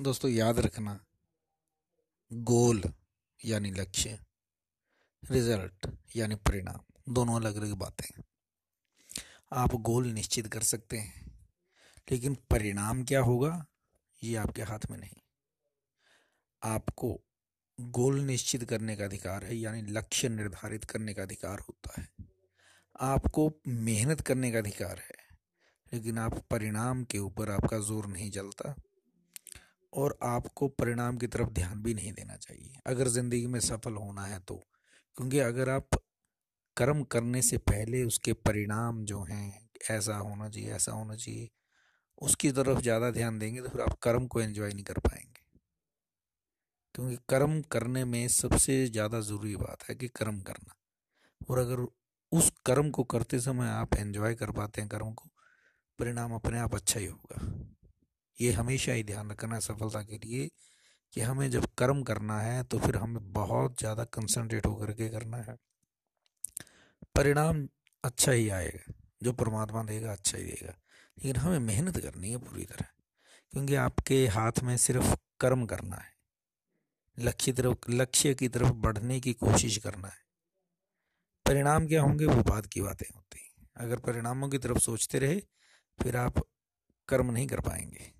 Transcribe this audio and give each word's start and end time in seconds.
दोस्तों, 0.00 0.30
याद 0.30 0.58
रखना, 0.58 0.92
गोल 2.30 2.82
यानी 3.44 3.70
लक्ष्य, 3.70 4.18
रिज़ल्ट 5.22 5.88
यानी 6.16 6.34
परिणाम, 6.34 7.12
दोनों 7.14 7.36
अलग 7.36 7.56
अलग 7.56 7.72
बातें 7.72 8.22
आप 9.52 9.74
गोल 9.74 10.06
निश्चित 10.06 10.46
कर 10.46 10.62
सकते 10.62 10.98
हैं, 10.98 11.30
लेकिन 12.10 12.34
परिणाम 12.50 13.04
क्या 13.04 13.20
होगा, 13.20 13.66
ये 14.22 14.36
आपके 14.36 14.62
हाथ 14.62 14.90
में 14.90 14.98
नहीं। 14.98 15.20
आपको 16.62 17.14
गोल 17.78 18.20
निश्चित 18.20 18.64
करने 18.64 18.96
का 18.96 19.04
अधिकार 19.04 19.44
है, 19.44 19.56
यानी 19.56 19.82
लक्ष्य 19.82 20.28
निर्धारित 20.28 20.84
करने 20.84 21.14
का 21.14 21.22
अधिकार 21.22 21.58
होता 21.58 22.00
है। 22.00 22.08
आपको 23.00 23.50
मेहनत 23.68 24.20
करने 24.20 24.52
का 24.52 24.58
अधिकार 24.58 24.98
है, 24.98 25.24
लेकिन 25.92 26.18
आप 26.18 26.46
परिणाम 26.50 27.04
के 27.04 27.18
ऊपर 27.18 27.50
आपका 27.50 27.78
ज़ोर 27.78 28.06
नहीं 28.06 28.30
चलता 28.30 28.76
और 29.92 30.18
आपको 30.22 30.68
परिणाम 30.68 31.16
की 31.18 31.26
तरफ़ 31.26 31.50
ध्यान 31.50 31.82
भी 31.82 31.94
नहीं 31.94 32.12
देना 32.12 32.36
चाहिए। 32.36 32.80
अगर 32.86 33.08
ज़िंदगी 33.08 33.46
में 33.46 33.60
सफल 33.60 33.94
होना 33.94 34.24
है 34.24 34.40
तो 34.40 34.56
क्योंकि 35.18 35.38
अगर 35.38 35.70
आप 35.70 35.88
कर्म 36.76 37.02
करने 37.04 37.42
से 37.42 37.58
पहले 37.58 38.02
उसके 38.04 38.32
परिणाम 38.32 39.04
जो 39.04 39.22
हैं, 39.22 39.68
ऐसा 39.90 40.16
होना 40.16 40.48
चाहिए, 40.48 40.72
ऐसा 40.72 40.92
होना 40.92 41.14
चाहिए, 41.16 41.48
उसकी 42.22 42.50
तरफ़ 42.52 42.80
ज़्यादा 42.80 43.10
ध्यान 43.10 43.38
देंगे 43.38 43.62
तो 43.62 43.68
फिर 43.68 43.80
आप 43.80 43.98
कर्म 44.02 44.26
को 44.26 44.40
एंजॉय 44.40 44.72
नहीं 44.72 44.84
कर 44.84 44.98
पाएँगे। 44.98 45.40
क्योंकि 46.94 47.16
कर्म 47.28 47.60
करने 47.62 48.04
में 48.04 48.28
सबसे 48.28 48.86
ज़्यादा 48.86 49.20
ज़रूरी 49.20 49.56
बात 49.56 49.82
है 49.88 49.94
कि 49.94 50.08
कर्म 50.08 50.40
करना। 50.40 50.74
और 51.50 51.58
अगर 51.58 51.86
उस 52.32 52.52
कर्म 52.66 52.90
को 52.90 53.04
करते 53.04 53.40
समय 53.40 53.68
आप 53.68 53.94
एंजॉय 53.96 54.34
कर 54.34 54.50
पाते 54.50 54.80
हैं, 54.80 54.90
कर्म 54.90 55.12
को, 55.12 55.28
परिणाम 55.98 56.34
अपने 56.34 56.58
आप 56.58 56.74
अच्छा 56.74 57.00
ही 57.00 57.06
होगा। 57.06 57.59
ये 58.40 58.52
हमेशा 58.52 58.92
ही 58.92 59.02
ध्यान 59.04 59.30
रखना 59.30 59.54
है 59.54 59.60
सफलता 59.60 60.02
के 60.02 60.18
लिए 60.18 60.50
कि 61.12 61.20
हमें 61.20 61.50
जब 61.50 61.66
कर्म 61.78 62.02
करना 62.02 62.40
है 62.40 62.62
तो 62.64 62.78
फिर 62.78 62.96
हमें 62.96 63.32
बहुत 63.32 63.78
ज़्यादा 63.78 64.04
कंसंट्रेट 64.04 64.66
होकर 64.66 64.92
के 64.92 65.08
करना 65.08 65.36
है। 65.36 65.56
परिणाम 67.16 67.68
अच्छा 68.04 68.32
ही 68.32 68.48
आएगा, 68.48 68.92
जो 69.22 69.32
परमात्मा 69.32 69.82
देगा 69.82 70.12
अच्छा 70.12 70.38
ही 70.38 70.44
देगा। 70.44 70.72
लेकिन 71.18 71.36
हमें 71.36 71.58
मेहनत 71.58 71.98
करनी 71.98 72.30
है 72.30 72.36
पूरी 72.36 72.64
तरह, 72.64 72.86
क्योंकि 73.52 73.74
आपके 73.74 74.26
हाथ 74.26 74.62
में 74.62 74.76
सिर्फ़ 74.76 75.14
कर्म 75.40 75.66
करना 75.66 75.96
है। 75.96 76.12
लक्ष्य 77.18 77.52
तरफ़, 77.52 77.90
लक्ष्य 77.90 78.34
की 78.34 78.48
तरफ़ 78.48 78.72
बढ़ने 78.72 79.20
की 79.20 79.32
कोशिश 79.32 79.76
करना 79.76 80.08
है। 80.08 80.18
परिणाम 81.46 81.86
क्या 81.86 82.02
होंगे? 82.02 82.26
वो 82.26 82.42
बात 82.42 82.66
की 82.66 82.80
बातें 82.80 83.06
होती 83.14 83.40
हैं। 83.40 83.86
अगर 83.86 83.98
परिणामों 83.98 84.48
की 84.48 84.58
तरफ़ 84.58 84.78
सोचते 84.78 85.18
रहे, 85.18 85.40
फिर 85.98 86.16
आप 86.16 86.42
कर्म 87.08 87.30
नहीं 87.30 87.46
कर 87.46 87.60
पाएँगे। 87.60 88.19